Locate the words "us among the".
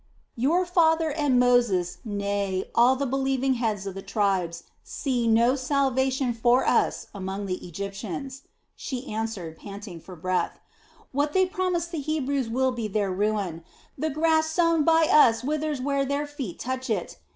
6.65-7.63